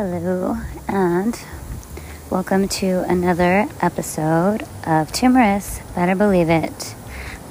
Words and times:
Hello, 0.00 0.56
and 0.86 1.36
welcome 2.30 2.68
to 2.68 3.02
another 3.08 3.66
episode 3.82 4.62
of 4.86 5.10
Timorous 5.10 5.80
Better 5.92 6.14
Believe 6.14 6.48
It 6.48 6.94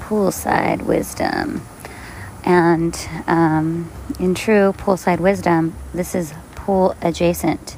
Poolside 0.00 0.80
Wisdom. 0.80 1.60
And 2.44 2.98
um, 3.26 3.92
in 4.18 4.34
true 4.34 4.72
poolside 4.78 5.20
wisdom, 5.20 5.76
this 5.92 6.14
is 6.14 6.32
pool 6.54 6.96
adjacent. 7.02 7.76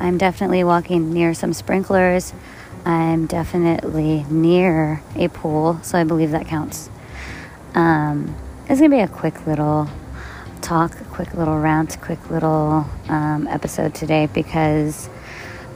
I'm 0.00 0.18
definitely 0.18 0.64
walking 0.64 1.12
near 1.12 1.32
some 1.32 1.52
sprinklers. 1.52 2.32
I'm 2.84 3.26
definitely 3.26 4.24
near 4.28 5.04
a 5.14 5.28
pool, 5.28 5.78
so 5.84 5.96
I 5.96 6.02
believe 6.02 6.32
that 6.32 6.48
counts. 6.48 6.90
Um, 7.76 8.34
it's 8.68 8.80
going 8.80 8.90
to 8.90 8.96
be 8.96 9.02
a 9.02 9.06
quick 9.06 9.46
little 9.46 9.88
talk, 10.70 11.00
a 11.00 11.04
quick 11.06 11.34
little 11.34 11.58
rant, 11.58 12.00
quick 12.00 12.30
little 12.30 12.86
um, 13.08 13.48
episode 13.48 13.92
today 13.92 14.28
because 14.32 15.10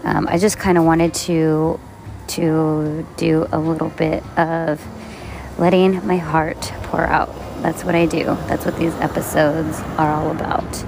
um, 0.05 0.29
I 0.29 0.39
just 0.39 0.57
kind 0.57 0.79
of 0.79 0.84
wanted 0.84 1.12
to 1.27 1.80
to 2.29 3.05
do 3.17 3.45
a 3.51 3.59
little 3.59 3.89
bit 3.89 4.23
of 4.39 4.80
letting 5.59 6.07
my 6.07 6.17
heart 6.17 6.61
pour 6.84 7.01
out. 7.01 7.34
That's 7.61 7.83
what 7.83 7.97
I 7.97 8.07
do. 8.07 8.23
That's 8.47 8.65
what 8.65 8.79
these 8.79 8.95
episodes 9.01 9.80
are 9.98 10.12
all 10.12 10.30
about. 10.30 10.84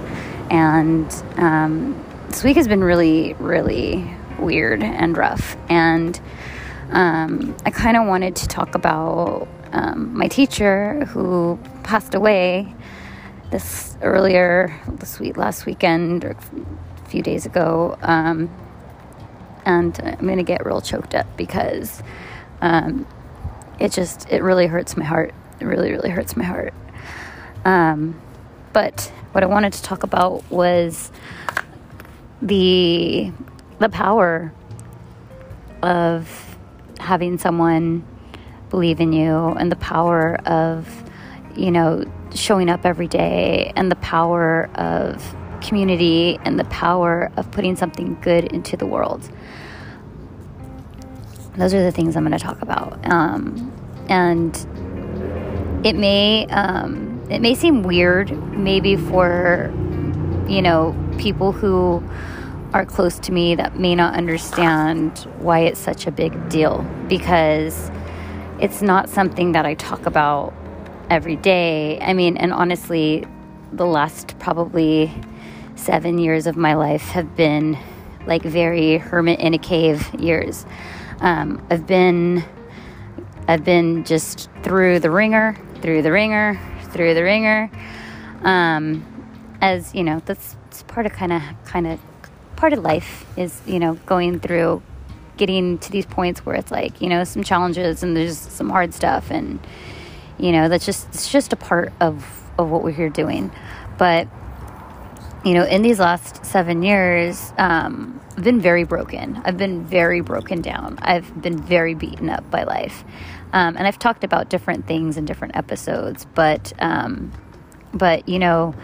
And 0.49 1.11
um, 1.35 2.01
this 2.29 2.45
week 2.45 2.55
has 2.55 2.69
been 2.69 2.85
really, 2.85 3.33
really 3.39 4.09
weird 4.39 4.83
and 4.83 5.17
rough. 5.17 5.57
And 5.67 6.17
um, 6.91 7.57
I 7.65 7.71
kind 7.71 7.97
of 7.97 8.07
wanted 8.07 8.37
to 8.37 8.47
talk 8.47 8.73
about 8.73 9.49
um, 9.73 10.17
my 10.17 10.29
teacher 10.29 11.03
who 11.07 11.59
passed 11.83 12.15
away 12.15 12.73
this 13.51 13.97
earlier 14.01 14.79
this 14.87 15.19
week, 15.19 15.37
last 15.37 15.65
weekend 15.65 16.25
or 16.25 16.31
a 16.31 17.09
few 17.09 17.21
days 17.21 17.45
ago. 17.45 17.97
Um, 18.01 18.49
and 19.65 19.99
I'm 20.03 20.25
going 20.25 20.37
to 20.37 20.43
get 20.43 20.65
real 20.65 20.81
choked 20.81 21.15
up 21.15 21.37
because 21.37 22.01
um, 22.61 23.07
it 23.79 23.91
just, 23.91 24.29
it 24.29 24.41
really 24.41 24.67
hurts 24.67 24.95
my 24.97 25.05
heart. 25.05 25.33
It 25.59 25.65
really, 25.65 25.91
really 25.91 26.09
hurts 26.09 26.35
my 26.35 26.45
heart. 26.45 26.73
Um, 27.65 28.19
but 28.73 29.11
what 29.31 29.43
I 29.43 29.47
wanted 29.47 29.73
to 29.73 29.83
talk 29.83 30.03
about 30.03 30.49
was 30.49 31.11
the 32.41 33.31
the 33.79 33.89
power 33.89 34.53
of 35.81 36.57
having 36.99 37.37
someone 37.37 38.05
believe 38.69 38.99
in 38.99 39.13
you 39.13 39.49
and 39.59 39.71
the 39.71 39.75
power 39.75 40.35
of 40.45 41.06
you 41.57 41.71
know 41.71 42.03
showing 42.33 42.69
up 42.69 42.85
every 42.85 43.07
day 43.07 43.71
and 43.75 43.91
the 43.91 43.95
power 43.97 44.69
of 44.75 45.35
community 45.61 46.39
and 46.45 46.59
the 46.59 46.65
power 46.65 47.31
of 47.37 47.49
putting 47.51 47.75
something 47.75 48.17
good 48.21 48.45
into 48.51 48.77
the 48.77 48.85
world. 48.85 49.29
Those 51.55 51.73
are 51.73 51.81
the 51.81 51.91
things 51.91 52.15
I'm 52.15 52.23
going 52.23 52.37
to 52.37 52.43
talk 52.43 52.61
about. 52.61 52.99
Um, 53.09 53.73
and 54.09 54.55
it 55.83 55.95
may 55.95 56.45
um, 56.47 57.25
it 57.29 57.41
may 57.41 57.55
seem 57.55 57.83
weird, 57.83 58.31
maybe 58.55 58.95
for 58.95 59.73
you 60.47 60.61
know 60.61 60.95
people 61.17 61.51
who 61.51 62.03
are 62.73 62.85
close 62.85 63.17
to 63.19 63.31
me 63.31 63.55
that 63.55 63.79
may 63.79 63.95
not 63.95 64.13
understand 64.13 65.19
why 65.39 65.59
it's 65.59 65.79
such 65.79 66.05
a 66.05 66.11
big 66.11 66.49
deal 66.49 66.85
because 67.07 67.89
it's 68.59 68.81
not 68.81 69.09
something 69.09 69.53
that 69.53 69.65
I 69.65 69.73
talk 69.75 70.05
about 70.05 70.53
every 71.09 71.35
day. 71.35 71.99
I 72.01 72.13
mean, 72.13 72.37
and 72.37 72.53
honestly, 72.53 73.25
the 73.71 73.85
last 73.85 74.37
probably 74.39 75.13
seven 75.75 76.17
years 76.17 76.47
of 76.47 76.57
my 76.57 76.73
life 76.73 77.03
have 77.09 77.35
been 77.35 77.77
like 78.25 78.43
very 78.43 78.97
hermit 78.97 79.39
in 79.39 79.53
a 79.53 79.57
cave 79.57 80.13
years. 80.19 80.65
Um, 81.21 81.65
I've 81.69 81.87
been, 81.87 82.43
I've 83.47 83.63
been 83.63 84.03
just 84.03 84.49
through 84.63 84.99
the 84.99 85.09
ringer, 85.09 85.57
through 85.81 86.01
the 86.01 86.11
ringer, 86.11 86.59
through 86.91 87.13
the 87.13 87.23
ringer. 87.23 87.71
Um, 88.43 89.05
as 89.61 89.95
you 89.95 90.03
know, 90.03 90.21
that's, 90.25 90.55
part 90.87 91.07
of 91.07 91.11
kind 91.11 91.33
of, 91.33 91.41
kind 91.65 91.87
of, 91.87 91.99
part 92.55 92.71
of 92.71 92.79
life 92.79 93.25
is 93.37 93.61
you 93.65 93.79
know 93.79 93.95
going 94.05 94.39
through, 94.39 94.81
getting 95.37 95.77
to 95.79 95.91
these 95.91 96.05
points 96.05 96.45
where 96.45 96.55
it's 96.55 96.71
like 96.71 97.01
you 97.01 97.09
know 97.09 97.23
some 97.23 97.43
challenges 97.43 98.03
and 98.03 98.15
there's 98.15 98.37
some 98.37 98.69
hard 98.69 98.93
stuff 98.93 99.31
and 99.31 99.59
you 100.37 100.51
know, 100.51 100.69
that's 100.69 100.85
just 100.85 101.07
it's 101.09 101.31
just 101.31 101.53
a 101.53 101.55
part 101.55 101.93
of 101.99 102.43
of 102.57 102.69
what 102.69 102.83
we're 102.83 102.91
here 102.91 103.09
doing. 103.09 103.51
But 103.97 104.27
you 105.43 105.53
know, 105.53 105.63
in 105.63 105.81
these 105.81 105.99
last 105.99 106.45
seven 106.45 106.83
years, 106.83 107.53
um, 107.57 108.19
I've 108.35 108.43
been 108.43 108.59
very 108.61 108.83
broken. 108.83 109.41
I've 109.45 109.57
been 109.57 109.85
very 109.85 110.21
broken 110.21 110.61
down. 110.61 110.99
I've 111.01 111.41
been 111.41 111.57
very 111.61 111.93
beaten 111.93 112.29
up 112.29 112.49
by 112.51 112.63
life, 112.63 113.03
um, 113.53 113.77
and 113.77 113.87
I've 113.87 113.99
talked 113.99 114.23
about 114.23 114.49
different 114.49 114.87
things 114.87 115.17
in 115.17 115.25
different 115.25 115.55
episodes. 115.55 116.25
But 116.35 116.73
um, 116.79 117.31
but 117.93 118.27
you 118.27 118.39
know, 118.39 118.75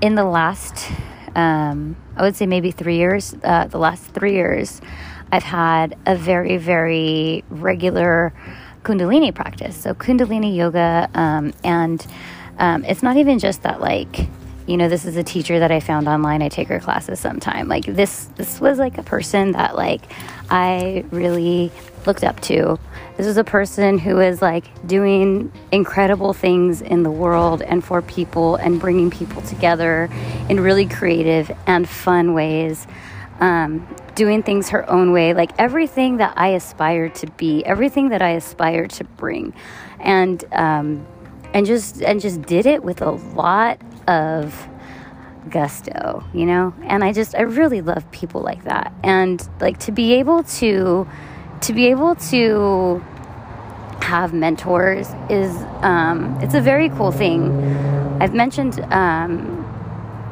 in 0.00 0.14
the 0.14 0.24
last, 0.24 0.90
um, 1.34 1.96
I 2.16 2.22
would 2.22 2.36
say 2.36 2.46
maybe 2.46 2.70
three 2.70 2.96
years, 2.96 3.34
uh, 3.42 3.66
the 3.66 3.78
last 3.78 4.04
three 4.04 4.34
years, 4.34 4.80
I've 5.32 5.42
had 5.42 5.98
a 6.06 6.16
very 6.16 6.56
very 6.56 7.44
regular 7.50 8.32
Kundalini 8.86 9.34
practice. 9.34 9.76
So, 9.76 9.94
Kundalini 9.94 10.54
yoga, 10.54 11.10
um, 11.12 11.52
and 11.64 12.06
um, 12.58 12.84
it's 12.84 13.02
not 13.02 13.16
even 13.16 13.40
just 13.40 13.64
that, 13.64 13.80
like, 13.80 14.28
you 14.66 14.76
know, 14.76 14.88
this 14.88 15.04
is 15.04 15.16
a 15.16 15.24
teacher 15.24 15.58
that 15.58 15.72
I 15.72 15.80
found 15.80 16.06
online. 16.06 16.40
I 16.40 16.48
take 16.48 16.68
her 16.68 16.78
classes 16.78 17.18
sometime. 17.18 17.66
Like 17.66 17.84
this, 17.84 18.26
this 18.36 18.60
was 18.60 18.78
like 18.78 18.98
a 18.98 19.02
person 19.02 19.52
that 19.52 19.76
like 19.76 20.02
I 20.50 21.04
really 21.10 21.70
looked 22.04 22.24
up 22.24 22.40
to. 22.42 22.78
This 23.16 23.26
was 23.26 23.36
a 23.36 23.44
person 23.44 23.98
who 23.98 24.18
is 24.20 24.42
like 24.42 24.64
doing 24.86 25.52
incredible 25.70 26.32
things 26.32 26.82
in 26.82 27.04
the 27.04 27.10
world 27.10 27.62
and 27.62 27.84
for 27.84 28.02
people 28.02 28.56
and 28.56 28.80
bringing 28.80 29.08
people 29.10 29.40
together 29.42 30.08
in 30.48 30.58
really 30.58 30.86
creative 30.86 31.50
and 31.66 31.88
fun 31.88 32.34
ways 32.34 32.88
um, 33.40 33.86
doing 34.14 34.42
things 34.42 34.70
her 34.70 34.88
own 34.90 35.12
way, 35.12 35.34
like 35.34 35.50
everything 35.58 36.18
that 36.18 36.34
I 36.36 36.48
aspire 36.48 37.08
to 37.10 37.26
be, 37.32 37.64
everything 37.64 38.10
that 38.10 38.22
I 38.22 38.30
aspire 38.30 38.86
to 38.88 39.04
bring, 39.04 39.54
and 40.00 40.44
um, 40.52 41.06
and 41.52 41.66
just 41.66 42.02
and 42.02 42.20
just 42.20 42.42
did 42.42 42.66
it 42.66 42.82
with 42.82 43.02
a 43.02 43.10
lot 43.10 43.80
of 44.08 44.68
gusto, 45.50 46.24
you 46.32 46.46
know. 46.46 46.74
And 46.82 47.04
I 47.04 47.12
just 47.12 47.34
I 47.34 47.42
really 47.42 47.80
love 47.80 48.10
people 48.10 48.40
like 48.40 48.64
that, 48.64 48.92
and 49.02 49.46
like 49.60 49.78
to 49.80 49.92
be 49.92 50.14
able 50.14 50.42
to 50.44 51.06
to 51.60 51.72
be 51.72 51.86
able 51.86 52.14
to 52.16 53.04
have 54.02 54.32
mentors 54.32 55.08
is 55.28 55.50
um, 55.82 56.38
it's 56.40 56.54
a 56.54 56.60
very 56.60 56.88
cool 56.90 57.10
thing. 57.10 57.50
I've 58.20 58.34
mentioned 58.34 58.80
um, 58.92 59.55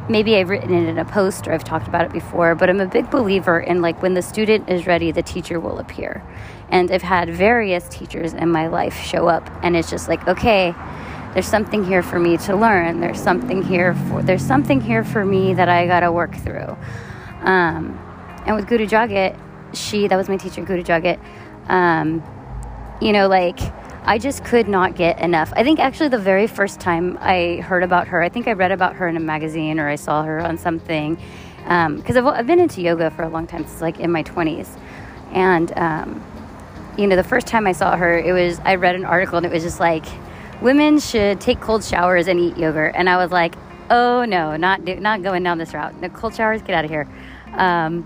maybe 0.09 0.37
I've 0.37 0.49
written 0.49 0.73
it 0.73 0.89
in 0.89 0.99
a 0.99 1.05
post 1.05 1.47
or 1.47 1.53
I've 1.53 1.65
talked 1.65 1.89
about 1.89 2.05
it 2.05 2.13
before, 2.13 2.55
but 2.55 2.69
I'm 2.69 2.81
a 2.81 2.87
big 2.87 3.11
believer 3.11 3.59
in 3.59 3.81
like 3.81 4.03
when 4.03 4.15
the 4.15 4.23
student 4.23 4.69
is 4.69 4.87
ready, 4.87 5.11
the 5.13 5.23
teacher 5.23 5.59
will 5.59 5.79
appear. 5.79 6.23
And 6.69 6.91
I've 6.91 7.03
had 7.03 7.31
various 7.31 7.89
teachers 7.89 8.33
in 8.35 8.51
my 8.51 8.67
life 8.67 8.97
show 8.97 9.29
up, 9.29 9.49
and 9.63 9.77
it's 9.77 9.91
just 9.91 10.09
like, 10.09 10.27
okay, 10.27 10.75
there's 11.33 11.47
something 11.47 11.85
here 11.85 12.03
for 12.03 12.19
me 12.19 12.37
to 12.39 12.57
learn. 12.57 13.01
There's 13.01 13.21
something 13.21 13.63
here 13.63 13.95
for 13.95 14.23
there's 14.23 14.45
something 14.45 14.81
here 14.81 15.05
for 15.05 15.25
me 15.25 15.55
that 15.55 15.69
I 15.69 15.87
gotta 15.87 16.11
work 16.13 16.35
through. 16.35 16.77
Um, 17.41 17.99
and 18.47 18.57
with 18.57 18.67
Guru 18.67 18.87
Jagat, 18.87 19.39
she 19.75 20.07
that 20.09 20.17
was 20.17 20.29
my 20.29 20.37
teacher, 20.37 20.65
Guru 20.65 20.83
Jagat. 20.83 21.19
Um, 21.69 22.23
you 23.01 23.13
know, 23.13 23.29
like 23.29 23.59
I 24.07 24.19
just 24.19 24.45
could 24.45 24.69
not 24.69 24.97
get 24.97 25.19
enough. 25.21 25.51
I 25.57 25.65
think 25.65 25.81
actually 25.81 26.11
the 26.11 26.19
very 26.19 26.47
first 26.47 26.79
time 26.79 27.17
I 27.23 27.57
heard 27.63 27.83
about 27.83 28.09
her, 28.09 28.21
I 28.21 28.29
think 28.29 28.47
I 28.47 28.53
read 28.53 28.71
about 28.71 28.97
her 28.97 29.09
in 29.09 29.17
a 29.17 29.21
magazine 29.21 29.81
or 29.81 29.89
I 29.89 29.95
saw 29.95 30.23
her 30.25 30.41
on 30.41 30.59
something. 30.59 31.15
Because 31.57 32.17
um, 32.17 32.27
I've, 32.27 32.27
I've 32.27 32.47
been 32.47 32.61
into 32.61 32.83
yoga 32.83 33.11
for 33.11 33.23
a 33.23 33.29
long 33.31 33.47
time, 33.47 33.65
since 33.65 33.81
like 33.81 34.01
in 34.01 34.13
my 34.13 34.23
20s. 34.23 34.69
And, 35.33 35.73
um, 35.79 36.23
you 36.99 37.07
know, 37.07 37.17
the 37.17 37.25
first 37.25 37.47
time 37.47 37.67
I 37.67 37.73
saw 37.73 37.97
her, 37.97 38.19
it 38.19 38.33
was, 38.33 38.61
I 38.61 38.75
read 38.75 38.95
an 38.95 39.07
article 39.07 39.39
and 39.39 39.47
it 39.47 39.53
was 39.53 39.63
just 39.63 39.81
like, 39.81 40.05
women 40.61 40.99
should 40.99 41.41
take 41.41 41.63
cold 41.63 41.83
showers 41.83 42.29
and 42.29 42.39
eat 42.39 42.59
yogurt. 42.59 42.95
And 42.95 43.09
I 43.09 43.17
was 43.17 43.31
like, 43.31 43.55
oh 43.89 44.27
no, 44.27 44.57
not, 44.57 44.85
do, 44.85 44.97
not 44.97 45.23
going 45.23 45.43
down 45.43 45.57
this 45.57 45.73
route. 45.73 45.99
No 46.03 46.11
cold 46.11 46.35
showers, 46.35 46.61
get 46.61 46.75
out 46.75 46.85
of 46.85 46.91
here. 46.91 47.09
Um, 47.55 48.05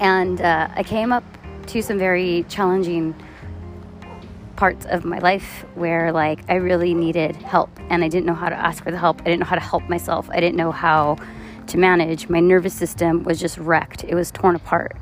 and 0.00 0.40
uh, 0.40 0.68
I 0.74 0.82
came 0.82 1.12
up 1.12 1.22
to 1.68 1.82
some 1.82 1.98
very 1.98 2.44
challenging 2.48 3.14
parts 4.62 4.86
of 4.86 5.04
my 5.04 5.18
life 5.18 5.64
where 5.74 6.12
like 6.12 6.38
I 6.48 6.54
really 6.54 6.94
needed 6.94 7.34
help 7.34 7.68
and 7.90 8.04
I 8.04 8.08
didn't 8.08 8.26
know 8.26 8.34
how 8.44 8.48
to 8.48 8.54
ask 8.54 8.84
for 8.84 8.92
the 8.92 8.96
help. 8.96 9.20
I 9.22 9.24
didn't 9.24 9.40
know 9.40 9.46
how 9.46 9.56
to 9.56 9.68
help 9.72 9.88
myself. 9.88 10.30
I 10.30 10.38
didn't 10.38 10.54
know 10.54 10.70
how 10.70 11.16
to 11.66 11.78
manage. 11.78 12.28
My 12.28 12.38
nervous 12.38 12.72
system 12.72 13.24
was 13.24 13.40
just 13.40 13.58
wrecked. 13.58 14.04
It 14.04 14.14
was 14.14 14.30
torn 14.30 14.54
apart. 14.54 14.96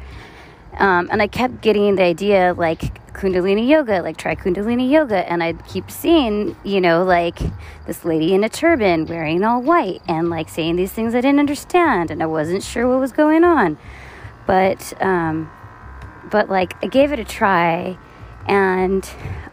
um, 0.79 1.11
and 1.13 1.21
I 1.21 1.27
kept 1.27 1.61
getting 1.61 1.97
the 1.97 2.05
idea 2.05 2.55
like 2.57 2.83
Kundalini 3.13 3.69
yoga, 3.69 4.01
like 4.01 4.17
try 4.17 4.35
Kundalini 4.35 4.91
yoga. 4.91 5.31
And 5.31 5.43
I'd 5.43 5.63
keep 5.67 5.91
seeing, 5.91 6.57
you 6.65 6.81
know, 6.81 7.05
like 7.05 7.39
this 7.87 8.03
lady 8.03 8.33
in 8.33 8.43
a 8.45 8.49
turban 8.49 9.05
wearing 9.05 9.45
all 9.45 9.61
white 9.61 10.01
and 10.09 10.31
like 10.31 10.49
saying 10.49 10.77
these 10.77 10.93
things 10.93 11.15
I 11.15 11.21
didn't 11.21 11.39
understand. 11.39 12.11
And 12.11 12.23
I 12.23 12.27
wasn't 12.27 12.63
sure 12.63 12.89
what 12.89 12.99
was 12.99 13.13
going 13.13 13.45
on. 13.45 13.77
But, 14.47 14.81
um, 15.03 15.51
but 16.31 16.49
like 16.49 16.83
I 16.83 16.87
gave 16.87 17.13
it 17.13 17.19
a 17.19 17.25
try 17.25 17.99
and 18.47 19.09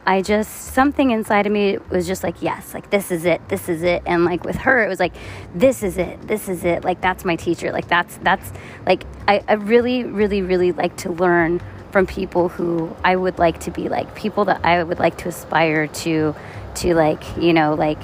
I 0.08 0.22
just 0.22 0.74
something 0.74 1.12
inside 1.12 1.46
of 1.46 1.52
me 1.52 1.78
was 1.90 2.08
just 2.08 2.24
like 2.24 2.42
yes 2.42 2.74
like 2.74 2.90
this 2.92 3.12
is 3.12 3.26
it 3.26 3.42
this 3.50 3.68
is 3.68 3.84
it. 3.84 4.02
And 4.06 4.24
like 4.24 4.46
with 4.46 4.56
her 4.56 4.82
it 4.82 4.88
was 4.88 5.02
like 5.02 5.14
this 5.54 5.84
is 5.84 5.98
it 5.98 6.26
this 6.28 6.48
is 6.48 6.64
it. 6.64 6.86
Like 6.86 7.02
that's 7.02 7.26
my 7.26 7.36
teacher. 7.36 7.74
Like 7.74 7.90
that's 7.90 8.16
that's 8.24 8.54
like 8.86 9.04
I, 9.28 9.44
I 9.50 9.54
really 9.54 10.06
really 10.06 10.42
really 10.42 10.72
like 10.72 10.96
to 10.98 11.12
learn 11.12 11.62
from 11.92 12.08
people 12.08 12.48
who 12.48 12.96
I 13.04 13.18
would 13.18 13.38
like 13.38 13.60
to 13.62 13.72
be 13.72 13.90
like 13.90 14.16
people 14.16 14.46
that 14.46 14.64
I 14.64 14.82
would 14.82 14.98
like 14.98 15.18
to 15.18 15.28
aspire 15.28 15.88
to 15.88 16.34
to 16.76 16.96
like 16.96 17.24
you 17.38 17.52
know 17.52 17.74
like 17.76 18.00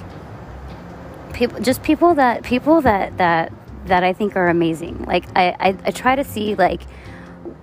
people 1.31 1.61
just 1.61 1.83
people 1.83 2.15
that 2.15 2.43
people 2.43 2.81
that 2.81 3.17
that 3.17 3.53
that 3.85 4.03
I 4.03 4.11
think 4.11 4.35
are 4.35 4.49
amazing. 4.49 5.05
Like 5.05 5.23
I 5.37 5.55
I, 5.57 5.77
I 5.85 5.91
try 5.91 6.17
to 6.17 6.25
see 6.25 6.55
like 6.55 6.81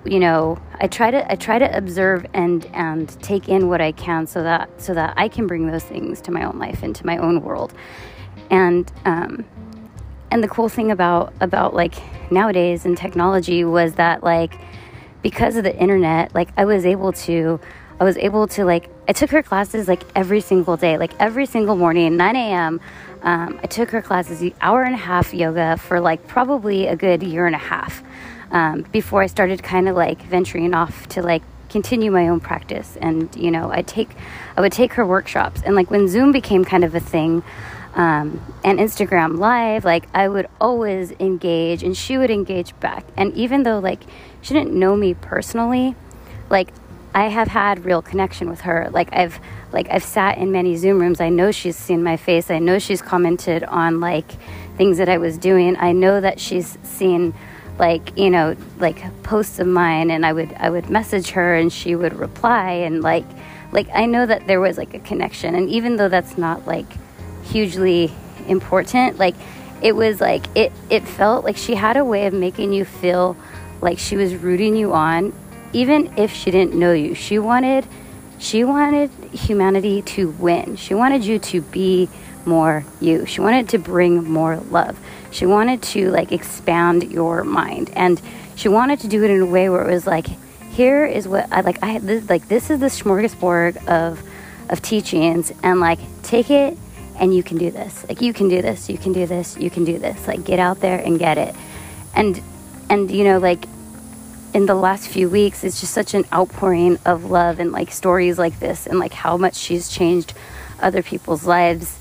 you 0.04 0.18
know 0.18 0.58
i 0.80 0.86
try 0.86 1.10
to 1.10 1.30
i 1.30 1.34
try 1.34 1.58
to 1.58 1.76
observe 1.76 2.24
and 2.32 2.64
and 2.72 3.20
take 3.22 3.48
in 3.48 3.68
what 3.68 3.80
i 3.80 3.92
can 3.92 4.26
so 4.26 4.42
that 4.42 4.68
so 4.80 4.94
that 4.94 5.12
i 5.16 5.28
can 5.28 5.46
bring 5.46 5.66
those 5.66 5.84
things 5.84 6.20
to 6.20 6.30
my 6.30 6.44
own 6.44 6.58
life 6.58 6.82
into 6.82 7.04
my 7.04 7.18
own 7.18 7.42
world. 7.42 7.74
And 8.50 8.90
um 9.04 9.44
and 10.30 10.42
the 10.42 10.48
cool 10.48 10.68
thing 10.68 10.90
about 10.90 11.32
about 11.40 11.74
like 11.74 11.94
nowadays 12.30 12.84
and 12.84 12.96
technology 12.96 13.64
was 13.64 13.94
that 13.94 14.22
like 14.22 14.54
because 15.22 15.56
of 15.56 15.64
the 15.64 15.76
internet 15.76 16.34
like 16.34 16.48
i 16.56 16.64
was 16.64 16.86
able 16.86 17.12
to 17.12 17.60
i 18.00 18.04
was 18.04 18.16
able 18.18 18.46
to 18.46 18.64
like 18.64 18.88
i 19.08 19.12
took 19.12 19.30
her 19.30 19.42
classes 19.42 19.88
like 19.88 20.04
every 20.14 20.40
single 20.40 20.76
day 20.76 20.96
like 20.96 21.12
every 21.20 21.46
single 21.46 21.76
morning 21.76 22.16
9 22.16 22.36
a.m 22.36 22.80
um, 23.22 23.60
i 23.62 23.66
took 23.66 23.90
her 23.90 24.00
classes 24.00 24.42
hour 24.60 24.82
and 24.82 24.94
a 24.94 24.98
half 24.98 25.34
yoga 25.34 25.76
for 25.76 26.00
like 26.00 26.26
probably 26.26 26.86
a 26.86 26.96
good 26.96 27.22
year 27.22 27.46
and 27.46 27.54
a 27.54 27.58
half 27.58 28.02
um, 28.50 28.82
before 28.92 29.22
I 29.22 29.26
started 29.26 29.62
kind 29.62 29.88
of 29.88 29.96
like 29.96 30.22
venturing 30.22 30.74
off 30.74 31.08
to 31.08 31.22
like 31.22 31.42
continue 31.68 32.10
my 32.10 32.28
own 32.28 32.40
practice. 32.40 32.96
And 33.00 33.34
you 33.36 33.50
know, 33.50 33.70
I 33.70 33.82
take 33.82 34.10
I 34.56 34.60
would 34.60 34.72
take 34.72 34.94
her 34.94 35.06
workshops, 35.06 35.62
and 35.64 35.74
like 35.74 35.90
when 35.90 36.08
Zoom 36.08 36.32
became 36.32 36.64
kind 36.64 36.84
of 36.84 36.94
a 36.94 37.00
thing. 37.00 37.42
Um, 37.92 38.40
and 38.62 38.78
Instagram 38.78 39.38
Live, 39.38 39.84
like 39.84 40.06
I 40.14 40.28
would 40.28 40.46
always 40.60 41.10
engage 41.18 41.82
and 41.82 41.96
she 41.96 42.18
would 42.18 42.30
engage 42.30 42.78
back. 42.78 43.04
And 43.16 43.34
even 43.34 43.64
though 43.64 43.80
like 43.80 44.04
she 44.42 44.54
didn't 44.54 44.72
know 44.72 44.94
me 44.94 45.14
personally, 45.14 45.96
like 46.48 46.68
I 47.14 47.24
have 47.28 47.48
had 47.48 47.84
real 47.84 48.00
connection 48.00 48.48
with 48.48 48.60
her. 48.60 48.88
Like 48.92 49.12
I've 49.12 49.40
like 49.72 49.88
I've 49.90 50.04
sat 50.04 50.38
in 50.38 50.52
many 50.52 50.76
Zoom 50.76 51.00
rooms. 51.00 51.20
I 51.20 51.28
know 51.28 51.50
she's 51.50 51.76
seen 51.76 52.02
my 52.02 52.16
face. 52.16 52.50
I 52.50 52.60
know 52.60 52.78
she's 52.78 53.02
commented 53.02 53.64
on 53.64 54.00
like 54.00 54.30
things 54.76 54.98
that 54.98 55.08
I 55.08 55.18
was 55.18 55.36
doing. 55.36 55.76
I 55.76 55.92
know 55.92 56.20
that 56.20 56.38
she's 56.38 56.78
seen 56.82 57.34
like 57.80 58.16
you 58.16 58.30
know 58.30 58.54
like 58.78 59.02
posts 59.24 59.58
of 59.58 59.66
mine 59.66 60.10
and 60.10 60.24
i 60.24 60.32
would 60.32 60.52
i 60.58 60.70
would 60.70 60.88
message 60.88 61.30
her 61.30 61.56
and 61.56 61.72
she 61.72 61.96
would 61.96 62.12
reply 62.12 62.70
and 62.70 63.02
like 63.02 63.24
like 63.72 63.88
i 63.94 64.06
know 64.06 64.24
that 64.24 64.46
there 64.46 64.60
was 64.60 64.78
like 64.78 64.94
a 64.94 65.00
connection 65.00 65.56
and 65.56 65.68
even 65.68 65.96
though 65.96 66.08
that's 66.08 66.38
not 66.38 66.64
like 66.66 66.86
hugely 67.42 68.12
important 68.46 69.18
like 69.18 69.34
it 69.82 69.96
was 69.96 70.20
like 70.20 70.44
it 70.54 70.70
it 70.90 71.02
felt 71.08 71.44
like 71.44 71.56
she 71.56 71.74
had 71.74 71.96
a 71.96 72.04
way 72.04 72.26
of 72.26 72.32
making 72.34 72.72
you 72.72 72.84
feel 72.84 73.36
like 73.80 73.98
she 73.98 74.16
was 74.16 74.36
rooting 74.36 74.76
you 74.76 74.92
on 74.92 75.32
even 75.72 76.12
if 76.16 76.32
she 76.32 76.50
didn't 76.50 76.74
know 76.74 76.92
you. 76.92 77.14
She 77.14 77.38
wanted 77.38 77.86
she 78.38 78.64
wanted 78.64 79.10
humanity 79.32 80.02
to 80.02 80.30
win. 80.30 80.76
She 80.76 80.94
wanted 80.94 81.24
you 81.24 81.38
to 81.38 81.60
be 81.60 82.08
more 82.46 82.84
you 83.00 83.26
she 83.26 83.40
wanted 83.40 83.68
to 83.68 83.78
bring 83.78 84.24
more 84.24 84.56
love 84.70 84.98
she 85.30 85.46
wanted 85.46 85.82
to 85.82 86.10
like 86.10 86.32
expand 86.32 87.10
your 87.10 87.44
mind 87.44 87.90
and 87.94 88.20
she 88.60 88.68
wanted 88.68 89.00
to 89.00 89.08
do 89.08 89.24
it 89.24 89.30
in 89.30 89.40
a 89.40 89.46
way 89.46 89.70
where 89.70 89.88
it 89.88 89.90
was 89.90 90.06
like, 90.06 90.26
here 90.26 91.06
is 91.06 91.26
what 91.26 91.50
I 91.50 91.62
like. 91.62 91.82
I 91.82 91.98
this, 91.98 92.28
like 92.28 92.46
this 92.46 92.68
is 92.68 92.78
the 92.78 92.86
smorgasbord 92.86 93.88
of 93.88 94.22
of 94.68 94.82
teachings, 94.82 95.50
and 95.62 95.80
like 95.80 95.98
take 96.22 96.50
it 96.50 96.76
and 97.18 97.34
you 97.34 97.42
can 97.42 97.56
do 97.56 97.70
this. 97.70 98.04
Like 98.06 98.20
you 98.20 98.34
can 98.34 98.50
do 98.50 98.60
this, 98.60 98.90
you 98.90 98.98
can 98.98 99.14
do 99.14 99.26
this, 99.26 99.56
you 99.56 99.70
can 99.70 99.84
do 99.84 99.98
this. 99.98 100.28
Like 100.28 100.44
get 100.44 100.58
out 100.58 100.80
there 100.80 100.98
and 100.98 101.18
get 101.18 101.38
it. 101.38 101.54
And 102.14 102.42
and 102.90 103.10
you 103.10 103.24
know 103.24 103.38
like 103.38 103.64
in 104.52 104.66
the 104.66 104.74
last 104.74 105.08
few 105.08 105.30
weeks 105.30 105.64
it's 105.64 105.80
just 105.80 105.94
such 105.94 106.12
an 106.12 106.24
outpouring 106.30 106.98
of 107.06 107.30
love 107.30 107.60
and 107.60 107.72
like 107.72 107.90
stories 107.90 108.38
like 108.38 108.58
this 108.60 108.86
and 108.86 108.98
like 108.98 109.14
how 109.14 109.38
much 109.38 109.54
she's 109.54 109.88
changed 109.88 110.34
other 110.80 111.02
people's 111.02 111.46
lives 111.46 111.98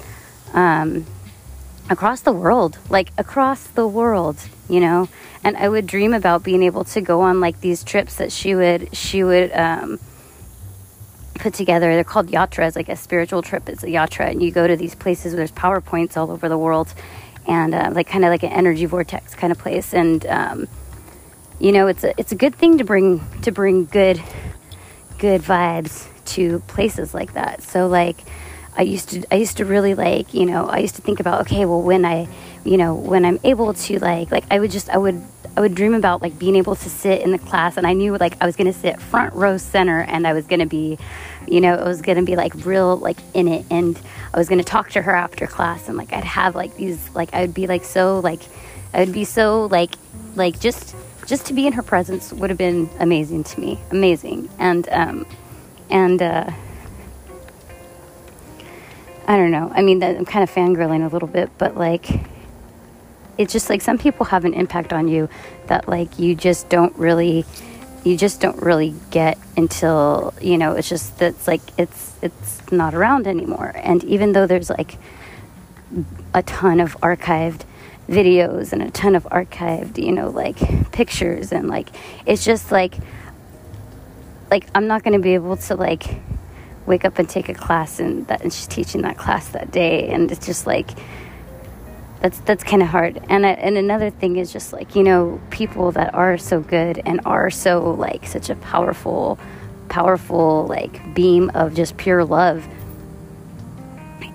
um, 0.53 1.05
across 1.89 2.21
the 2.21 2.33
world, 2.33 2.77
like 2.89 3.11
across 3.17 3.67
the 3.67 3.87
world, 3.87 4.37
you 4.69 4.79
know. 4.79 5.09
And 5.43 5.55
I 5.55 5.69
would 5.69 5.87
dream 5.87 6.13
about 6.13 6.43
being 6.43 6.63
able 6.63 6.83
to 6.85 7.01
go 7.01 7.21
on 7.21 7.39
like 7.39 7.61
these 7.61 7.83
trips 7.83 8.15
that 8.15 8.31
she 8.31 8.55
would 8.55 8.95
she 8.95 9.23
would 9.23 9.51
um, 9.53 9.99
put 11.35 11.53
together. 11.53 11.93
They're 11.95 12.03
called 12.03 12.27
yatras, 12.27 12.75
like 12.75 12.89
a 12.89 12.95
spiritual 12.95 13.41
trip. 13.41 13.69
It's 13.69 13.83
a 13.83 13.87
yatra, 13.87 14.29
and 14.29 14.43
you 14.43 14.51
go 14.51 14.67
to 14.67 14.75
these 14.75 14.95
places 14.95 15.33
where 15.33 15.37
there's 15.37 15.51
power 15.51 15.81
points 15.81 16.17
all 16.17 16.29
over 16.31 16.49
the 16.49 16.57
world, 16.57 16.93
and 17.47 17.73
uh, 17.73 17.91
like 17.93 18.07
kind 18.07 18.25
of 18.25 18.29
like 18.29 18.43
an 18.43 18.51
energy 18.51 18.85
vortex 18.85 19.33
kind 19.35 19.51
of 19.51 19.57
place. 19.57 19.93
And 19.93 20.25
um, 20.27 20.67
you 21.59 21.71
know, 21.71 21.87
it's 21.87 22.03
a 22.03 22.13
it's 22.19 22.31
a 22.31 22.35
good 22.35 22.55
thing 22.55 22.77
to 22.77 22.83
bring 22.83 23.21
to 23.41 23.51
bring 23.51 23.85
good 23.85 24.21
good 25.17 25.41
vibes 25.41 26.07
to 26.25 26.59
places 26.67 27.13
like 27.13 27.33
that. 27.33 27.61
So 27.63 27.87
like 27.87 28.17
I 28.75 28.83
used 28.83 29.09
to 29.09 29.23
I 29.31 29.35
used 29.35 29.57
to 29.57 29.65
really 29.65 29.93
like 29.93 30.33
you 30.33 30.45
know 30.45 30.67
I 30.67 30.79
used 30.79 30.95
to 30.95 31.01
think 31.01 31.19
about 31.19 31.41
okay 31.41 31.65
well 31.65 31.81
when 31.81 32.05
I 32.05 32.27
you 32.63 32.77
know 32.77 32.93
when 32.95 33.25
I'm 33.25 33.39
able 33.43 33.73
to 33.73 33.99
like 33.99 34.31
like 34.31 34.45
I 34.51 34.59
would 34.59 34.71
just 34.71 34.89
I 34.89 34.97
would 34.97 35.21
I 35.57 35.61
would 35.61 35.75
dream 35.75 35.93
about 35.93 36.21
like 36.21 36.39
being 36.39 36.55
able 36.55 36.75
to 36.75 36.89
sit 36.89 37.21
in 37.21 37.31
the 37.31 37.39
class 37.39 37.75
and 37.75 37.85
I 37.85 37.93
knew 37.93 38.17
like 38.17 38.41
I 38.41 38.45
was 38.45 38.55
going 38.55 38.71
to 38.71 38.77
sit 38.77 39.01
front 39.01 39.33
row 39.33 39.57
center 39.57 40.01
and 40.01 40.25
I 40.25 40.33
was 40.33 40.47
going 40.47 40.59
to 40.59 40.65
be 40.65 40.97
you 41.47 41.59
know 41.59 41.73
it 41.73 41.83
was 41.83 42.01
going 42.01 42.17
to 42.17 42.23
be 42.23 42.35
like 42.35 42.53
real 42.65 42.97
like 42.97 43.17
in 43.33 43.47
it 43.47 43.65
and 43.69 43.99
I 44.33 44.37
was 44.37 44.47
going 44.47 44.59
to 44.59 44.65
talk 44.65 44.91
to 44.91 45.01
her 45.01 45.13
after 45.13 45.47
class 45.47 45.89
and 45.89 45.97
like 45.97 46.13
I'd 46.13 46.23
have 46.23 46.55
like 46.55 46.75
these 46.77 47.09
like 47.13 47.33
I 47.33 47.41
would 47.41 47.53
be 47.53 47.67
like 47.67 47.83
so 47.83 48.19
like 48.19 48.41
I 48.93 48.99
would 48.99 49.13
be 49.13 49.25
so 49.25 49.65
like 49.65 49.91
like 50.35 50.59
just 50.59 50.95
just 51.25 51.45
to 51.47 51.53
be 51.53 51.67
in 51.67 51.73
her 51.73 51.83
presence 51.83 52.31
would 52.31 52.49
have 52.49 52.57
been 52.57 52.89
amazing 52.99 53.43
to 53.43 53.59
me 53.59 53.79
amazing 53.91 54.49
and 54.59 54.87
um 54.89 55.25
and 55.89 56.21
uh 56.21 56.49
I 59.29 59.37
don't 59.37 59.51
know. 59.51 59.71
I 59.75 59.83
mean, 59.83 60.01
I'm 60.01 60.25
kind 60.25 60.41
of 60.41 60.49
fangirling 60.49 61.05
a 61.05 61.07
little 61.07 61.27
bit, 61.27 61.51
but 61.59 61.77
like, 61.77 62.09
it's 63.37 63.53
just 63.53 63.69
like 63.69 63.79
some 63.79 63.99
people 63.99 64.25
have 64.25 64.43
an 64.43 64.55
impact 64.55 64.91
on 64.91 65.07
you 65.07 65.29
that 65.67 65.87
like 65.87 66.17
you 66.17 66.33
just 66.33 66.67
don't 66.67 66.95
really, 66.95 67.45
you 68.03 68.17
just 68.17 68.41
don't 68.41 68.59
really 68.59 68.95
get 69.11 69.37
until 69.55 70.33
you 70.41 70.57
know. 70.57 70.73
It's 70.73 70.89
just 70.89 71.19
that's 71.19 71.47
like 71.47 71.61
it's 71.77 72.15
it's 72.23 72.71
not 72.71 72.95
around 72.95 73.27
anymore. 73.27 73.71
And 73.75 74.03
even 74.05 74.31
though 74.31 74.47
there's 74.47 74.71
like 74.71 74.97
a 76.33 76.41
ton 76.41 76.79
of 76.79 76.97
archived 77.01 77.65
videos 78.07 78.73
and 78.73 78.81
a 78.81 78.89
ton 78.89 79.15
of 79.15 79.25
archived, 79.25 80.03
you 80.03 80.11
know, 80.11 80.31
like 80.31 80.91
pictures 80.91 81.51
and 81.51 81.67
like 81.67 81.89
it's 82.25 82.43
just 82.43 82.71
like 82.71 82.95
like 84.49 84.65
I'm 84.73 84.87
not 84.87 85.03
going 85.03 85.13
to 85.13 85.19
be 85.19 85.35
able 85.35 85.55
to 85.57 85.75
like 85.75 86.19
wake 86.89 87.05
up 87.05 87.17
and 87.19 87.29
take 87.29 87.47
a 87.47 87.53
class 87.53 87.99
and 87.99 88.27
that 88.27 88.41
and 88.41 88.51
she's 88.51 88.67
teaching 88.67 89.03
that 89.03 89.17
class 89.17 89.47
that 89.49 89.71
day 89.71 90.09
and 90.09 90.31
it's 90.31 90.45
just 90.45 90.67
like 90.67 90.89
that's 92.21 92.39
that's 92.39 92.63
kind 92.63 92.81
of 92.81 92.89
hard. 92.89 93.21
And 93.29 93.45
I, 93.45 93.51
and 93.51 93.77
another 93.77 94.09
thing 94.09 94.35
is 94.35 94.51
just 94.51 94.73
like 94.73 94.95
you 94.95 95.03
know 95.03 95.39
people 95.49 95.91
that 95.93 96.13
are 96.13 96.37
so 96.37 96.59
good 96.59 97.01
and 97.05 97.21
are 97.25 97.49
so 97.49 97.91
like 97.91 98.27
such 98.27 98.49
a 98.49 98.55
powerful 98.55 99.39
powerful 99.87 100.67
like 100.67 101.15
beam 101.15 101.49
of 101.55 101.73
just 101.73 101.97
pure 101.97 102.23
love 102.23 102.67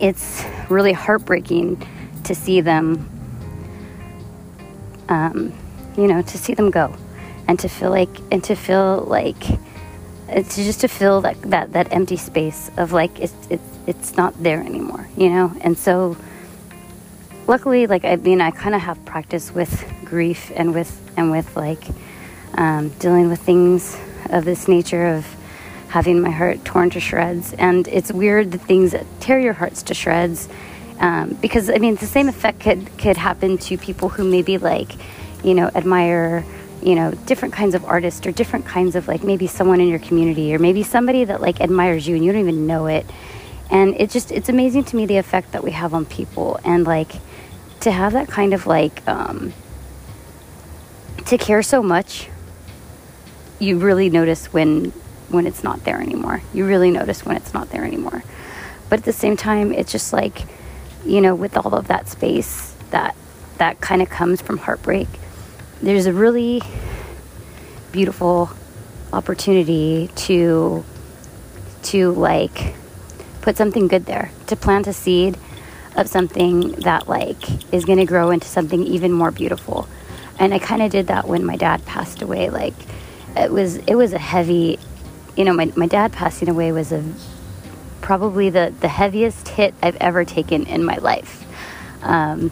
it's 0.00 0.44
really 0.68 0.92
heartbreaking 0.92 1.86
to 2.24 2.34
see 2.34 2.60
them 2.60 3.08
um, 5.08 5.52
you 5.96 6.08
know 6.08 6.22
to 6.22 6.36
see 6.36 6.54
them 6.54 6.70
go 6.72 6.92
and 7.46 7.60
to 7.60 7.68
feel 7.68 7.90
like 7.90 8.08
and 8.32 8.42
to 8.42 8.56
feel 8.56 9.04
like 9.06 9.44
it's 10.28 10.56
just 10.56 10.80
to 10.80 10.88
fill 10.88 11.20
that, 11.22 11.40
that, 11.42 11.72
that 11.72 11.92
empty 11.92 12.16
space 12.16 12.70
of 12.76 12.92
like 12.92 13.20
it's, 13.20 13.34
it's, 13.50 13.78
it's 13.86 14.16
not 14.16 14.40
there 14.42 14.60
anymore, 14.60 15.08
you 15.16 15.28
know? 15.28 15.52
And 15.60 15.76
so 15.76 16.16
luckily, 17.46 17.86
like, 17.86 18.04
I 18.04 18.16
mean, 18.16 18.40
I 18.40 18.50
kind 18.50 18.74
of 18.74 18.80
have 18.80 19.04
practice 19.04 19.52
with 19.52 19.84
grief 20.04 20.50
and 20.56 20.74
with, 20.74 21.00
and 21.16 21.30
with 21.30 21.56
like 21.56 21.84
um, 22.54 22.88
dealing 23.00 23.28
with 23.28 23.40
things 23.40 23.98
of 24.30 24.44
this 24.44 24.68
nature 24.68 25.06
of 25.06 25.26
having 25.88 26.20
my 26.20 26.30
heart 26.30 26.64
torn 26.64 26.90
to 26.90 27.00
shreds. 27.00 27.52
And 27.54 27.86
it's 27.88 28.10
weird 28.10 28.50
the 28.50 28.58
things 28.58 28.92
that 28.92 29.06
tear 29.20 29.38
your 29.38 29.52
hearts 29.52 29.82
to 29.84 29.94
shreds. 29.94 30.48
Um, 30.98 31.34
because 31.34 31.70
I 31.70 31.78
mean, 31.78 31.96
the 31.96 32.06
same 32.06 32.28
effect 32.28 32.60
could, 32.60 32.96
could 32.98 33.16
happen 33.16 33.58
to 33.58 33.76
people 33.76 34.08
who 34.08 34.24
maybe 34.24 34.58
like, 34.58 34.92
you 35.44 35.54
know, 35.54 35.70
admire 35.74 36.44
you 36.84 36.94
know, 36.94 37.12
different 37.12 37.54
kinds 37.54 37.74
of 37.74 37.84
artists 37.84 38.26
or 38.26 38.32
different 38.32 38.66
kinds 38.66 38.94
of 38.94 39.08
like 39.08 39.24
maybe 39.24 39.46
someone 39.46 39.80
in 39.80 39.88
your 39.88 39.98
community 39.98 40.54
or 40.54 40.58
maybe 40.58 40.82
somebody 40.82 41.24
that 41.24 41.40
like 41.40 41.60
admires 41.60 42.06
you 42.06 42.14
and 42.14 42.24
you 42.24 42.30
don't 42.30 42.42
even 42.42 42.66
know 42.66 42.86
it. 42.86 43.06
And 43.70 43.94
it 43.98 44.10
just, 44.10 44.30
it's 44.30 44.50
amazing 44.50 44.84
to 44.84 44.96
me 44.96 45.06
the 45.06 45.16
effect 45.16 45.52
that 45.52 45.64
we 45.64 45.70
have 45.70 45.94
on 45.94 46.04
people 46.04 46.60
and 46.64 46.84
like 46.84 47.12
to 47.80 47.90
have 47.90 48.12
that 48.12 48.28
kind 48.28 48.52
of 48.52 48.66
like, 48.66 49.06
um, 49.08 49.54
to 51.26 51.38
care 51.38 51.62
so 51.62 51.82
much, 51.82 52.28
you 53.58 53.78
really 53.78 54.10
notice 54.10 54.52
when 54.52 54.92
when 55.30 55.46
it's 55.46 55.64
not 55.64 55.84
there 55.84 56.00
anymore. 56.00 56.42
You 56.52 56.66
really 56.66 56.90
notice 56.90 57.24
when 57.24 57.36
it's 57.36 57.54
not 57.54 57.70
there 57.70 57.84
anymore. 57.84 58.22
But 58.88 59.00
at 59.00 59.04
the 59.04 59.12
same 59.12 59.36
time, 59.36 59.72
it's 59.72 59.90
just 59.90 60.12
like, 60.12 60.42
you 61.04 61.20
know, 61.20 61.34
with 61.34 61.56
all 61.56 61.74
of 61.74 61.88
that 61.88 62.08
space 62.08 62.74
that 62.90 63.16
that 63.56 63.80
kind 63.80 64.02
of 64.02 64.10
comes 64.10 64.40
from 64.42 64.58
heartbreak, 64.58 65.08
there's 65.86 66.06
a 66.06 66.12
really 66.12 66.62
beautiful 67.92 68.50
opportunity 69.12 70.10
to 70.16 70.84
to 71.82 72.12
like 72.12 72.74
put 73.42 73.56
something 73.56 73.88
good 73.88 74.06
there, 74.06 74.30
to 74.46 74.56
plant 74.56 74.86
a 74.86 74.92
seed 74.92 75.36
of 75.96 76.08
something 76.08 76.72
that 76.80 77.06
like 77.08 77.72
is 77.72 77.84
going 77.84 77.98
to 77.98 78.06
grow 78.06 78.30
into 78.30 78.48
something 78.48 78.82
even 78.82 79.12
more 79.12 79.30
beautiful. 79.30 79.86
And 80.38 80.52
I 80.52 80.58
kind 80.58 80.82
of 80.82 80.90
did 80.90 81.08
that 81.08 81.28
when 81.28 81.44
my 81.44 81.56
dad 81.56 81.84
passed 81.84 82.22
away. 82.22 82.50
Like 82.50 82.74
it 83.36 83.52
was 83.52 83.76
it 83.76 83.94
was 83.94 84.12
a 84.12 84.18
heavy, 84.18 84.78
you 85.36 85.44
know, 85.44 85.52
my 85.52 85.70
my 85.76 85.86
dad 85.86 86.12
passing 86.12 86.48
away 86.48 86.72
was 86.72 86.90
a 86.90 87.04
probably 88.00 88.50
the 88.50 88.74
the 88.80 88.88
heaviest 88.88 89.48
hit 89.48 89.74
I've 89.82 89.96
ever 89.96 90.24
taken 90.24 90.66
in 90.66 90.82
my 90.84 90.96
life. 90.96 91.44
Um, 92.02 92.50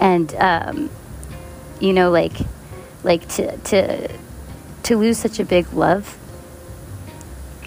and 0.00 0.34
um, 0.34 0.90
you 1.80 1.92
know, 1.92 2.10
like 2.10 2.32
like 3.02 3.28
to 3.28 3.56
to 3.56 4.08
to 4.84 4.96
lose 4.96 5.18
such 5.18 5.38
a 5.38 5.44
big 5.44 5.72
love 5.72 6.18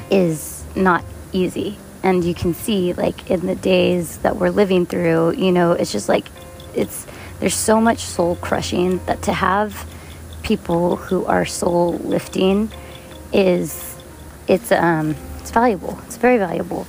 is 0.09 0.63
not 0.75 1.03
easy. 1.31 1.77
And 2.01 2.23
you 2.23 2.33
can 2.33 2.53
see 2.53 2.93
like 2.93 3.29
in 3.29 3.45
the 3.45 3.55
days 3.55 4.17
that 4.19 4.37
we're 4.37 4.51
living 4.51 4.85
through 4.85 5.33
you 5.33 5.51
know 5.51 5.73
it's 5.73 5.91
just 5.91 6.07
like 6.07 6.25
it's 6.73 7.05
there's 7.39 7.55
so 7.55 7.81
much 7.81 7.99
soul 7.99 8.37
crushing 8.37 9.03
that 9.05 9.21
to 9.23 9.33
have 9.33 9.85
people 10.43 10.95
who 10.95 11.25
are 11.25 11.45
soul 11.45 11.93
lifting 11.99 12.71
is 13.33 13.95
it's 14.47 14.71
um 14.71 15.15
it's 15.39 15.51
valuable. 15.51 15.99
It's 16.05 16.17
very 16.17 16.37
valuable. 16.37 16.85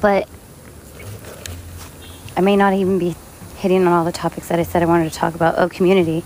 But 0.00 0.28
i 2.36 2.40
may 2.42 2.54
not 2.54 2.74
even 2.74 2.98
be 2.98 3.16
hitting 3.56 3.86
on 3.86 3.92
all 3.92 4.04
the 4.04 4.12
topics 4.12 4.48
that 4.48 4.58
i 4.58 4.62
said 4.62 4.82
i 4.82 4.86
wanted 4.86 5.10
to 5.10 5.16
talk 5.16 5.34
about 5.34 5.54
oh 5.58 5.68
community 5.68 6.20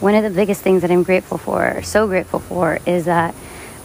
one 0.00 0.14
of 0.14 0.22
the 0.22 0.30
biggest 0.30 0.62
things 0.62 0.82
that 0.82 0.90
i'm 0.90 1.02
grateful 1.02 1.38
for 1.38 1.82
so 1.82 2.06
grateful 2.06 2.38
for 2.38 2.78
is 2.86 3.04
that 3.06 3.34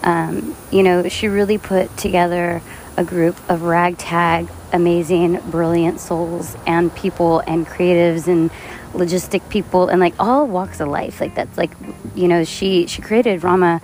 um, 0.03 0.55
you 0.72 0.84
know 0.84 1.08
she 1.08 1.27
really 1.27 1.58
put 1.58 1.96
together 1.98 2.62
a 2.98 3.03
group 3.03 3.38
of 3.50 3.63
ragtag 3.63 4.48
amazing, 4.74 5.39
brilliant 5.50 6.00
souls 6.00 6.55
and 6.65 6.93
people 6.96 7.39
and 7.41 7.67
creatives 7.67 8.27
and 8.27 8.51
logistic 8.93 9.48
people 9.50 9.88
and 9.88 10.00
like 10.00 10.13
all 10.20 10.48
walks 10.48 10.79
of 10.79 10.88
life. 10.88 11.22
Like 11.22 11.36
that's 11.36 11.58
like, 11.58 11.72
you 12.15 12.27
know, 12.27 12.43
she 12.43 12.88
she 12.88 13.01
created 13.01 13.43
Rama, 13.43 13.81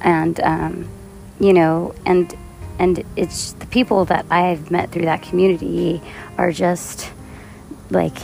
and 0.00 0.38
um, 0.40 0.88
you 1.38 1.52
know, 1.52 1.94
and 2.06 2.34
and 2.82 3.04
it's 3.14 3.52
the 3.52 3.66
people 3.66 4.04
that 4.06 4.26
I've 4.28 4.72
met 4.72 4.90
through 4.90 5.04
that 5.04 5.22
community 5.22 6.02
are 6.36 6.50
just 6.50 7.12
like 7.90 8.18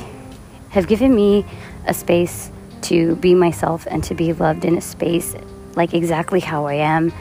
have 0.70 0.88
given 0.88 1.14
me 1.14 1.46
a 1.86 1.94
space 1.94 2.50
to 2.82 3.14
be 3.16 3.36
myself 3.36 3.86
and 3.88 4.02
to 4.04 4.14
be 4.14 4.32
loved 4.32 4.64
in 4.64 4.76
a 4.76 4.80
space 4.80 5.36
like 5.76 5.94
exactly 5.94 6.40
how 6.40 6.66
I 6.66 6.74
am. 6.74 7.12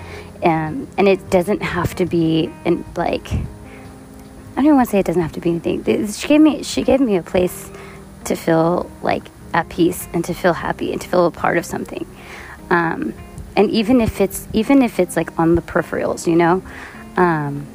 Um, 0.42 0.88
and 0.98 1.08
it 1.08 1.30
doesn't 1.30 1.62
have 1.62 1.94
to 1.96 2.08
be 2.08 2.52
in 2.66 2.84
like 2.96 3.32
I 3.32 4.62
don't 4.62 4.66
even 4.66 4.76
want 4.78 4.88
to 4.88 4.92
say 4.92 5.00
it 5.00 5.06
doesn't 5.06 5.22
have 5.22 5.34
to 5.34 5.40
be 5.40 5.52
anything. 5.52 6.08
She 6.08 6.28
gave 6.28 6.42
me 6.42 6.64
she 6.64 6.82
gave 6.82 7.00
me 7.00 7.18
a 7.18 7.24
place 7.24 7.70
to 8.26 8.36
feel 8.36 8.90
like 9.04 9.24
at 9.54 9.70
peace 9.70 10.08
and 10.12 10.26
to 10.26 10.34
feel 10.34 10.54
happy 10.54 10.92
and 10.92 11.00
to 11.02 11.08
feel 11.08 11.28
a 11.28 11.32
part 11.32 11.60
of 11.60 11.68
something. 11.68 12.08
Um, 12.72 13.14
and 13.56 13.70
even 13.70 14.02
if 14.02 14.22
it's 14.22 14.48
even 14.54 14.82
if 14.82 15.00
it's 15.00 15.16
like 15.16 15.38
on 15.38 15.54
the 15.54 15.62
peripherals, 15.62 16.26
you 16.26 16.36
know, 16.36 16.64
um, 17.18 17.68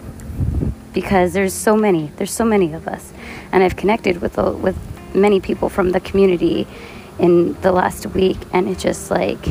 because 0.93 1.33
there's 1.33 1.55
so 1.55 1.77
many 1.77 2.11
there's 2.17 2.33
so 2.33 2.45
many 2.45 2.73
of 2.73 2.89
us, 2.89 3.13
and 3.53 3.63
I've 3.63 3.77
connected 3.77 4.21
with 4.21 4.37
with 4.37 4.77
many 5.15 5.41
people 5.41 5.69
from 5.69 5.91
the 5.91 6.01
community 6.01 6.67
in 7.19 7.61
the 7.61 7.73
last 7.73 8.07
week, 8.07 8.39
and 8.53 8.69
it 8.69 8.79
just 8.79 9.11
like 9.11 9.49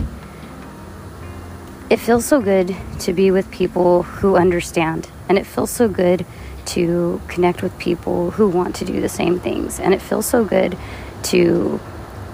it 1.90 1.98
feels 1.98 2.26
so 2.26 2.42
good 2.42 2.76
to 3.00 3.14
be 3.14 3.32
with 3.32 3.52
people 3.52 4.04
who 4.04 4.36
understand, 4.36 5.10
and 5.30 5.38
it 5.38 5.46
feels 5.46 5.70
so 5.70 5.88
good 5.88 6.26
to 6.66 7.22
connect 7.28 7.62
with 7.62 7.78
people 7.80 8.32
who 8.32 8.48
want 8.48 8.76
to 8.76 8.86
do 8.86 9.02
the 9.02 9.10
same 9.10 9.40
things 9.40 9.80
and 9.80 9.94
it 9.94 10.02
feels 10.02 10.26
so 10.26 10.46
good 10.46 10.78
to 11.24 11.80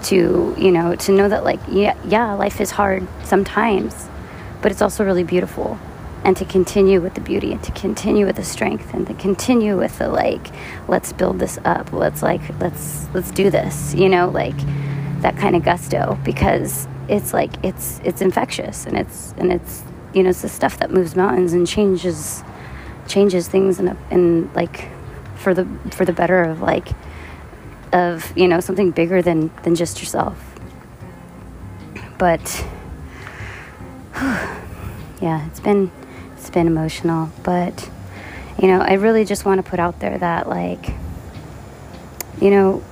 to 0.02 0.54
you 0.58 0.70
know 0.70 0.94
to 0.94 1.12
know 1.12 1.28
that 1.28 1.44
like 1.44 1.58
yeah 1.68 1.96
yeah 2.04 2.34
life 2.34 2.60
is 2.60 2.70
hard 2.70 3.06
sometimes 3.24 4.08
but 4.62 4.70
it's 4.70 4.82
also 4.82 5.04
really 5.04 5.24
beautiful 5.24 5.78
and 6.24 6.36
to 6.36 6.44
continue 6.44 7.00
with 7.00 7.14
the 7.14 7.20
beauty 7.20 7.52
and 7.52 7.62
to 7.62 7.72
continue 7.72 8.26
with 8.26 8.36
the 8.36 8.44
strength 8.44 8.92
and 8.92 9.06
to 9.06 9.14
continue 9.14 9.76
with 9.76 9.98
the 9.98 10.08
like 10.08 10.48
let's 10.88 11.12
build 11.12 11.38
this 11.38 11.58
up. 11.64 11.92
Let's 11.92 12.22
like 12.22 12.42
let's 12.60 13.08
let's 13.14 13.30
do 13.30 13.50
this 13.50 13.94
you 13.94 14.08
know 14.08 14.28
like 14.28 14.56
that 15.22 15.36
kind 15.36 15.56
of 15.56 15.64
gusto. 15.64 16.18
Because 16.24 16.86
it's 17.08 17.32
like 17.32 17.52
it's 17.64 18.00
it's 18.04 18.20
infectious 18.20 18.86
and 18.86 18.96
it's 18.96 19.32
and 19.38 19.52
it's 19.52 19.82
you 20.12 20.22
know 20.22 20.30
it's 20.30 20.42
the 20.42 20.48
stuff 20.48 20.78
that 20.78 20.90
moves 20.90 21.16
mountains 21.16 21.52
and 21.52 21.66
changes 21.66 22.42
changes 23.06 23.48
things 23.48 23.80
in, 23.80 23.88
a, 23.88 23.96
in 24.10 24.52
like 24.52 24.88
for 25.36 25.54
the 25.54 25.66
for 25.90 26.04
the 26.04 26.12
better 26.12 26.42
of 26.42 26.60
like 26.60 26.88
of 27.92 28.36
you 28.36 28.46
know 28.46 28.60
something 28.60 28.90
bigger 28.90 29.22
than 29.22 29.50
than 29.62 29.74
just 29.74 30.00
yourself. 30.00 30.38
But 32.18 32.66
yeah 35.20 35.46
it's 35.46 35.60
been 35.60 35.90
it's 36.48 36.54
been 36.54 36.66
emotional 36.66 37.30
but 37.42 37.90
you 38.58 38.68
know 38.68 38.80
i 38.80 38.94
really 38.94 39.24
just 39.24 39.44
want 39.44 39.62
to 39.62 39.70
put 39.70 39.78
out 39.78 40.00
there 40.00 40.18
that 40.18 40.48
like 40.48 40.94
you 42.40 42.50
know 42.50 42.82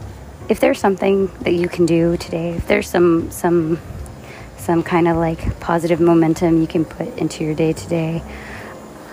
if 0.51 0.61
there's 0.61 0.79
something 0.79 1.27
that 1.41 1.55
you 1.55 1.69
can 1.69 1.87
do 1.87 2.17
today 2.19 2.51
if 2.51 2.69
there's 2.69 2.89
some 2.89 3.31
some 3.31 3.81
some 4.59 4.83
kind 4.83 5.09
of 5.09 5.17
like 5.17 5.59
positive 5.59 6.01
momentum 6.01 6.61
you 6.61 6.67
can 6.67 6.85
put 6.85 7.09
into 7.19 7.43
your 7.45 7.55
day 7.55 7.73
today 7.73 8.23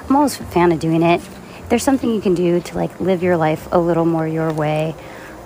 I'm 0.09 0.17
always 0.17 0.39
a 0.39 0.43
fan 0.43 0.71
of 0.71 0.79
doing 0.79 1.01
it. 1.01 1.21
If 1.21 1.69
there's 1.69 1.83
something 1.83 2.09
you 2.13 2.21
can 2.21 2.35
do 2.35 2.59
to 2.59 2.75
like 2.75 2.99
live 2.99 3.23
your 3.23 3.37
life 3.37 3.67
a 3.71 3.79
little 3.79 4.05
more 4.05 4.27
your 4.27 4.53
way. 4.53 4.95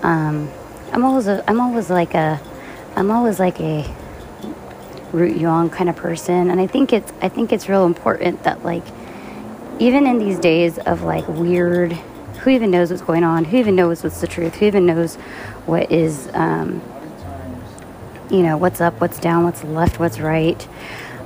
Um, 0.02 0.50
I'm 0.92 1.04
always 1.04 1.26
a, 1.26 1.44
I'm 1.48 1.60
always 1.60 1.90
like 1.90 2.14
a 2.14 2.40
I'm 2.96 3.10
always 3.10 3.38
like 3.38 3.60
a 3.60 3.84
root 5.12 5.36
yang 5.36 5.70
kind 5.70 5.88
of 5.88 5.96
person, 5.96 6.50
and 6.50 6.60
I 6.60 6.66
think 6.66 6.92
it's 6.92 7.12
I 7.20 7.28
think 7.28 7.52
it's 7.52 7.68
real 7.68 7.86
important 7.86 8.42
that 8.44 8.64
like 8.64 8.84
even 9.78 10.06
in 10.06 10.18
these 10.18 10.38
days 10.38 10.78
of 10.78 11.02
like 11.02 11.26
weird, 11.28 11.92
who 12.42 12.50
even 12.50 12.70
knows 12.70 12.90
what's 12.90 13.02
going 13.02 13.24
on? 13.24 13.44
Who 13.44 13.56
even 13.56 13.76
knows 13.76 14.02
what's 14.02 14.20
the 14.20 14.26
truth? 14.26 14.56
Who 14.56 14.66
even 14.66 14.86
knows 14.86 15.16
what 15.66 15.90
is 15.90 16.28
um, 16.34 16.82
you 18.30 18.42
know 18.42 18.56
what's 18.56 18.80
up, 18.80 19.00
what's 19.00 19.18
down, 19.18 19.44
what's 19.44 19.64
left, 19.64 19.98
what's 19.98 20.18
right? 20.20 20.66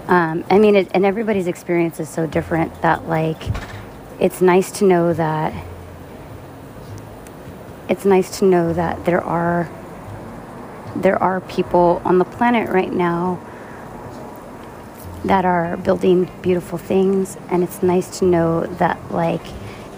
Um, 0.08 0.44
I 0.50 0.58
mean, 0.58 0.76
it, 0.76 0.88
and 0.94 1.06
everybody's 1.06 1.46
experience 1.46 2.00
is 2.00 2.08
so 2.08 2.26
different 2.26 2.82
that, 2.82 3.08
like, 3.08 3.40
it's 4.18 4.40
nice 4.40 4.70
to 4.72 4.84
know 4.84 5.12
that. 5.14 5.54
It's 7.88 8.04
nice 8.04 8.38
to 8.38 8.44
know 8.44 8.72
that 8.72 9.04
there 9.04 9.22
are 9.22 9.70
there 10.96 11.20
are 11.22 11.40
people 11.40 12.02
on 12.04 12.18
the 12.18 12.24
planet 12.24 12.68
right 12.68 12.92
now 12.92 13.40
that 15.24 15.44
are 15.44 15.76
building 15.76 16.30
beautiful 16.42 16.78
things, 16.78 17.36
and 17.48 17.62
it's 17.62 17.82
nice 17.82 18.18
to 18.18 18.24
know 18.24 18.66
that, 18.66 19.12
like, 19.12 19.42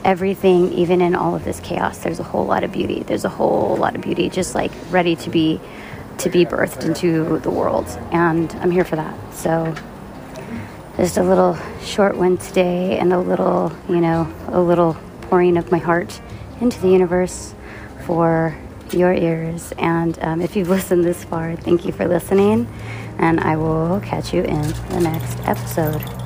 everything, 0.04 0.72
even 0.72 1.00
in 1.00 1.14
all 1.14 1.34
of 1.34 1.44
this 1.44 1.60
chaos, 1.60 1.98
there's 1.98 2.20
a 2.20 2.24
whole 2.24 2.44
lot 2.44 2.62
of 2.62 2.72
beauty. 2.72 3.02
There's 3.02 3.24
a 3.24 3.30
whole 3.30 3.76
lot 3.76 3.94
of 3.96 4.02
beauty, 4.02 4.28
just 4.28 4.54
like 4.54 4.70
ready 4.90 5.16
to 5.16 5.30
be 5.30 5.60
to 6.18 6.30
be 6.30 6.44
birthed 6.44 6.84
into 6.84 7.40
the 7.40 7.50
world, 7.50 7.86
and 8.12 8.52
I'm 8.60 8.70
here 8.70 8.84
for 8.84 8.96
that. 8.96 9.34
So 9.34 9.74
just 10.96 11.16
a 11.16 11.24
little 11.24 11.58
short 11.82 12.16
one 12.16 12.36
today 12.36 12.98
and 12.98 13.12
a 13.12 13.18
little, 13.18 13.72
you 13.88 14.00
know, 14.00 14.32
a 14.48 14.60
little 14.60 14.96
pouring 15.22 15.56
of 15.56 15.72
my 15.72 15.78
heart 15.78 16.20
into 16.60 16.80
the 16.80 16.88
universe 16.88 17.52
for 18.06 18.56
your 18.92 19.12
ears. 19.12 19.72
And 19.76 20.16
um, 20.22 20.40
if 20.40 20.54
you've 20.54 20.68
listened 20.78 21.04
this 21.04 21.24
far, 21.24 21.56
thank 21.56 21.84
you 21.84 21.92
for 21.92 22.06
listening. 22.06 22.68
And 23.18 23.40
I 23.40 23.56
will 23.56 24.00
catch 24.00 24.32
you 24.32 24.42
in 24.42 24.62
the 24.90 25.00
next 25.00 25.38
episode. 25.46 26.23